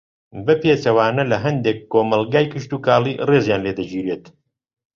[0.45, 4.25] بە پێچەوانە لە ھەندێک کۆمەڵگەی کشتوکاڵی ڕێزیان لێدەگیرێت